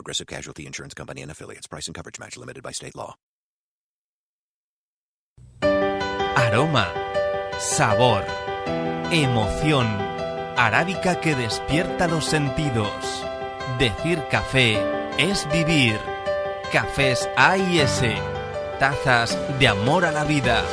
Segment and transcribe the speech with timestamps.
[0.00, 1.66] Progressive Casualty Insurance Company and affiliates.
[1.66, 3.16] Price and coverage match limited by state law.
[5.62, 6.88] Aroma,
[7.58, 8.24] sabor,
[9.12, 9.86] emoción,
[10.56, 12.90] arábica que despierta los sentidos.
[13.78, 14.78] Decir café
[15.18, 16.00] es vivir.
[16.72, 18.16] Cafés A y S,
[18.78, 20.64] tazas de amor a la vida.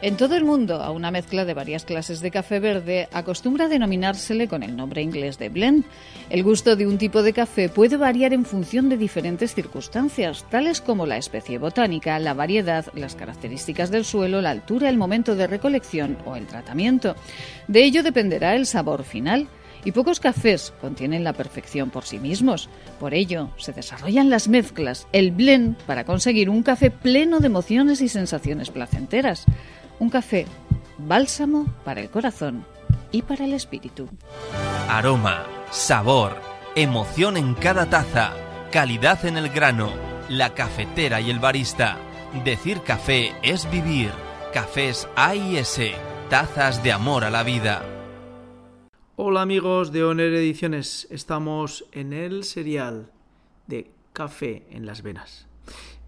[0.00, 4.46] En todo el mundo, a una mezcla de varias clases de café verde acostumbra denominársele
[4.46, 5.84] con el nombre inglés de blend.
[6.30, 10.80] El gusto de un tipo de café puede variar en función de diferentes circunstancias, tales
[10.80, 15.48] como la especie botánica, la variedad, las características del suelo, la altura, el momento de
[15.48, 17.16] recolección o el tratamiento.
[17.66, 19.48] De ello dependerá el sabor final.
[19.84, 22.68] Y pocos cafés contienen la perfección por sí mismos.
[22.98, 28.00] Por ello, se desarrollan las mezclas, el blend, para conseguir un café pleno de emociones
[28.00, 29.46] y sensaciones placenteras.
[30.00, 30.46] Un café
[30.98, 32.64] bálsamo para el corazón
[33.10, 34.08] y para el espíritu.
[34.88, 36.36] Aroma, sabor,
[36.76, 38.32] emoción en cada taza,
[38.70, 39.90] calidad en el grano,
[40.28, 41.98] la cafetera y el barista.
[42.44, 44.10] Decir café es vivir.
[44.52, 45.92] Cafés A y S,
[46.30, 47.82] tazas de amor a la vida.
[49.16, 53.10] Hola amigos de Oner Ediciones, estamos en el serial
[53.66, 55.48] de Café en las Venas.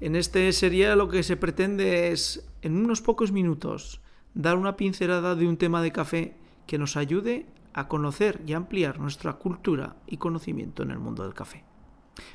[0.00, 4.00] En este serial lo que se pretende es, en unos pocos minutos,
[4.34, 8.98] dar una pincelada de un tema de café que nos ayude a conocer y ampliar
[8.98, 11.64] nuestra cultura y conocimiento en el mundo del café.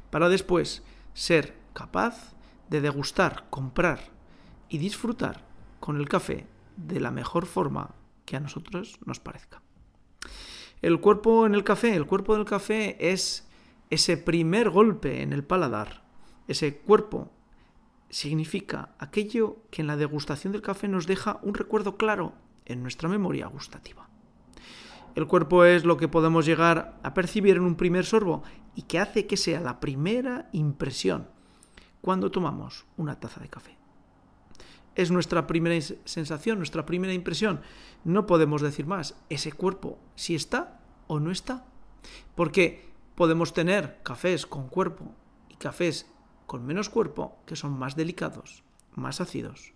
[0.10, 2.34] Para después ser capaz
[2.70, 4.00] de degustar, comprar
[4.70, 5.46] y disfrutar
[5.80, 9.62] con el café de la mejor forma que a nosotros nos parezca.
[10.82, 13.50] El cuerpo en el café, el cuerpo del café es
[13.90, 16.04] ese primer golpe en el paladar.
[16.48, 17.32] Ese cuerpo
[18.10, 22.34] significa aquello que en la degustación del café nos deja un recuerdo claro
[22.66, 24.10] en nuestra memoria gustativa.
[25.16, 28.44] El cuerpo es lo que podemos llegar a percibir en un primer sorbo
[28.76, 31.28] y que hace que sea la primera impresión
[32.02, 33.78] cuando tomamos una taza de café.
[34.96, 37.62] Es nuestra primera sensación, nuestra primera impresión.
[38.04, 39.16] No podemos decir más.
[39.30, 41.66] Ese cuerpo, si está o no está.
[42.36, 45.14] Porque podemos tener cafés con cuerpo
[45.50, 46.10] y cafés
[46.50, 48.64] con menos cuerpo que son más delicados,
[48.96, 49.72] más ácidos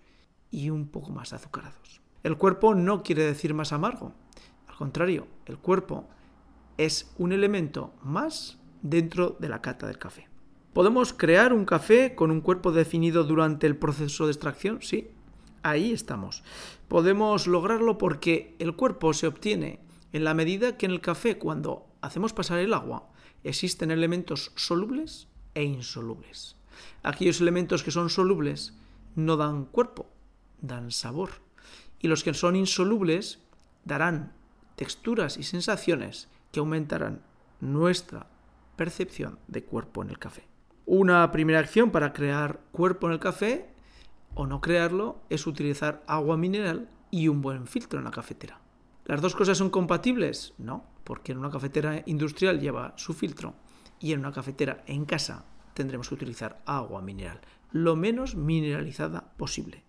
[0.50, 2.02] y un poco más azucarados.
[2.24, 4.14] El cuerpo no quiere decir más amargo.
[4.68, 6.08] Al contrario, el cuerpo
[6.78, 10.28] es un elemento más dentro de la cata del café.
[10.74, 14.82] ¿Podemos crear un café con un cuerpo definido durante el proceso de extracción?
[14.82, 15.12] Sí,
[15.62, 16.44] ahí estamos.
[16.88, 19.80] Podemos lograrlo porque el cuerpo se obtiene
[20.12, 23.12] en la medida que en el café, cuando hacemos pasar el agua,
[23.44, 26.56] existen elementos solubles e insolubles.
[27.04, 28.74] Aquellos elementos que son solubles
[29.16, 30.10] no dan cuerpo,
[30.62, 31.30] dan sabor.
[32.00, 33.40] Y los que son insolubles
[33.86, 34.34] darán
[34.76, 37.22] texturas y sensaciones que aumentarán
[37.60, 38.28] nuestra
[38.76, 40.48] percepción de cuerpo en el café.
[40.86, 43.70] Una primera acción para crear cuerpo en el café
[44.36, 48.60] o no crearlo es utilizar agua mineral y un buen filtro en la cafetera.
[49.06, 50.54] ¿Las dos cosas son compatibles?
[50.58, 53.54] No, porque en una cafetera industrial lleva su filtro
[54.00, 57.42] y en una cafetera en casa tendremos que utilizar agua mineral,
[57.72, 59.84] lo menos mineralizada posible,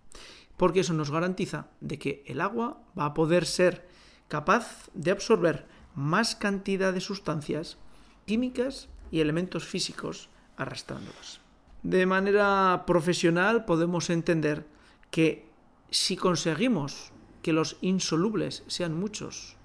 [0.57, 3.87] porque eso nos garantiza de que el agua va a poder ser
[4.29, 7.79] capaz de absorber más cantidad de sustancias
[8.27, 11.41] químicas y elementos físicos arrastrándolas.
[11.83, 14.67] De manera profesional podemos entender
[15.11, 15.47] que
[15.91, 17.13] si conseguimos
[17.43, 19.57] que los insolubles sean muchos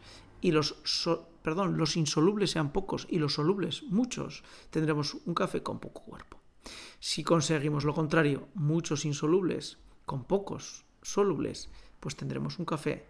[0.41, 0.75] y los,
[1.49, 6.39] perdón, los insolubles sean pocos y los solubles muchos, tendremos un café con poco cuerpo.
[6.99, 13.07] Si conseguimos lo contrario, muchos insolubles con pocos solubles, pues tendremos un café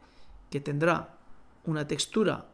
[0.49, 1.17] que tendrá
[1.65, 2.47] una textura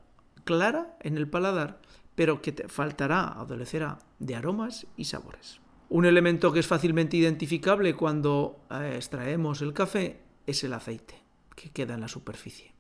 [0.43, 1.79] clara en el paladar,
[2.15, 5.61] pero que te faltará, adolecerá de aromas y sabores.
[5.89, 11.21] Un elemento que es fácilmente identificable cuando eh, extraemos el café es el aceite
[11.55, 12.74] que queda en la superficie.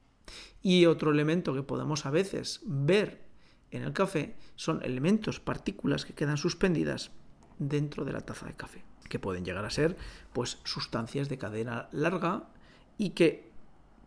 [0.61, 3.25] Y otro elemento que podemos a veces ver
[3.71, 7.11] en el café son elementos, partículas que quedan suspendidas
[7.59, 9.97] dentro de la taza de café, que pueden llegar a ser
[10.33, 12.49] pues sustancias de cadena larga
[12.97, 13.51] y que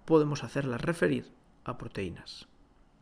[0.05, 1.31] podemos hacerlas referir
[1.65, 2.49] a proteínas.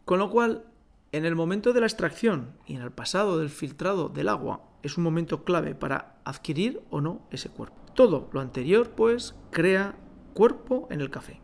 [0.04, 0.64] Con lo cual,
[1.12, 4.98] en el momento de la extracción y en el pasado del filtrado del agua es
[4.98, 7.76] un momento clave para adquirir o no ese cuerpo.
[7.94, 9.96] Todo lo anterior, pues, crea
[10.34, 11.40] cuerpo en el café.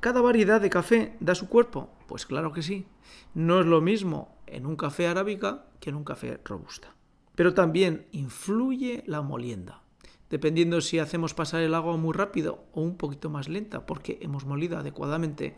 [0.00, 1.90] ¿Cada variedad de café da su cuerpo?
[2.06, 2.86] Pues claro que sí.
[3.34, 6.94] No es lo mismo en un café arábica que en un café robusta.
[7.34, 9.82] Pero también influye la molienda,
[10.30, 14.44] dependiendo si hacemos pasar el agua muy rápido o un poquito más lenta, porque hemos
[14.44, 15.56] molido adecuadamente.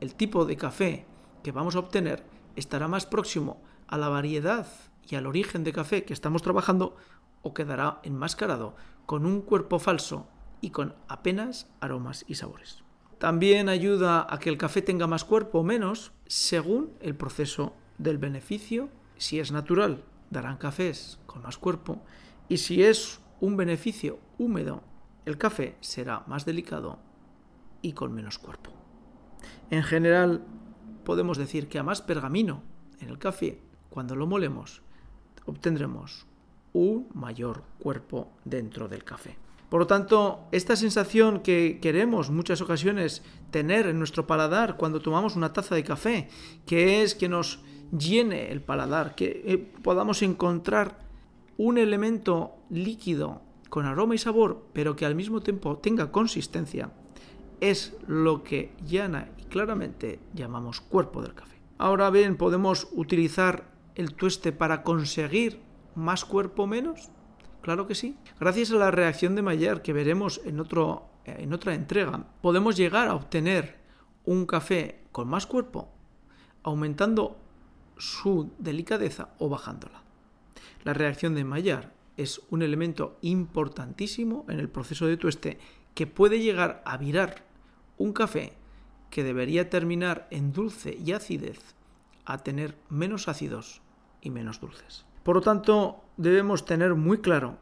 [0.00, 1.06] El tipo de café
[1.42, 2.24] que vamos a obtener
[2.56, 4.66] estará más próximo a la variedad
[5.08, 6.96] y al origen de café que estamos trabajando
[7.42, 8.74] o quedará enmascarado
[9.06, 10.26] con un cuerpo falso
[10.60, 12.85] y con apenas aromas y sabores.
[13.18, 18.18] También ayuda a que el café tenga más cuerpo o menos según el proceso del
[18.18, 18.90] beneficio.
[19.16, 22.02] Si es natural, darán cafés con más cuerpo
[22.48, 24.82] y si es un beneficio húmedo,
[25.24, 26.98] el café será más delicado
[27.82, 28.72] y con menos cuerpo.
[29.70, 30.44] En general,
[31.04, 32.62] podemos decir que a más pergamino
[33.00, 33.60] en el café,
[33.90, 34.82] cuando lo molemos,
[35.46, 36.26] obtendremos
[36.72, 39.38] un mayor cuerpo dentro del café.
[39.68, 45.34] Por lo tanto, esta sensación que queremos muchas ocasiones tener en nuestro paladar cuando tomamos
[45.34, 46.28] una taza de café,
[46.66, 47.60] que es que nos
[47.96, 50.98] llene el paladar, que eh, podamos encontrar
[51.56, 56.92] un elemento líquido con aroma y sabor, pero que al mismo tiempo tenga consistencia,
[57.60, 61.56] es lo que llana y claramente llamamos cuerpo del café.
[61.78, 65.60] Ahora bien, podemos utilizar el tueste para conseguir
[65.94, 67.10] más cuerpo menos.
[67.66, 68.16] Claro que sí.
[68.38, 73.08] Gracias a la reacción de Maillard que veremos en, otro, en otra entrega, podemos llegar
[73.08, 73.74] a obtener
[74.24, 75.92] un café con más cuerpo,
[76.62, 77.40] aumentando
[77.98, 80.04] su delicadeza o bajándola.
[80.84, 85.58] La reacción de Maillard es un elemento importantísimo en el proceso de tueste
[85.96, 87.46] que puede llegar a virar
[87.98, 88.52] un café
[89.10, 91.74] que debería terminar en dulce y acidez
[92.26, 93.82] a tener menos ácidos
[94.20, 95.04] y menos dulces.
[95.26, 97.58] Por lo tanto, debemos tener muy claro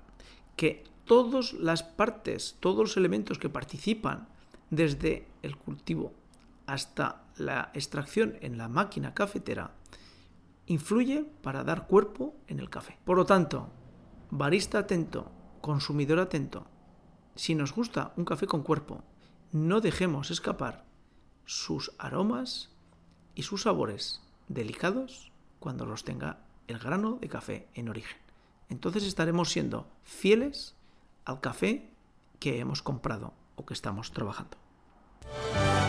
[0.55, 4.28] que todas las partes, todos los elementos que participan
[4.69, 6.12] desde el cultivo
[6.66, 9.70] hasta la extracción en la máquina cafetera
[10.66, 12.99] influye para dar cuerpo en el café.
[13.02, 13.70] Por lo tanto,
[14.31, 15.32] barista atento,
[15.62, 16.66] consumidor atento,
[17.34, 19.05] si nos gusta un café con cuerpo,
[19.52, 20.84] no dejemos escapar
[21.46, 22.69] sus aromas
[23.34, 28.16] y sus sabores delicados cuando los tenga el grano de café en origen.
[28.69, 30.75] Entonces estaremos siendo fieles
[31.25, 31.88] al café
[32.40, 34.56] que hemos comprado o que estamos trabajando.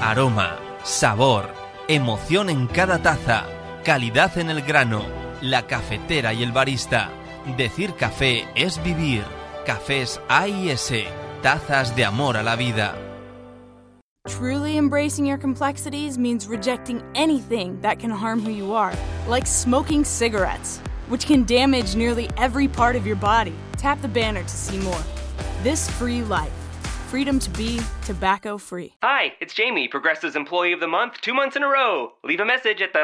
[0.02, 1.50] Aroma, sabor,
[1.88, 3.46] emoción en cada taza,
[3.84, 5.04] calidad en el grano,
[5.42, 7.10] la cafetera y el barista.
[7.58, 9.24] Decir café es vivir.
[9.66, 11.06] Cafés A y S,
[11.42, 12.96] tazas de amor a la vida.
[14.28, 18.92] Truly embracing your complexities means rejecting anything that can harm who you are,
[19.28, 23.56] like smoking cigarettes, which can damage nearly every part of your body.
[23.78, 25.04] Tap the banner to see more.
[25.64, 26.52] This free life.
[27.08, 28.94] Freedom to be tobacco free.
[29.04, 32.14] Hi, it's Jamie, Progressive's Employee of the Month, two months in a row.
[32.24, 33.04] Leave a message at the.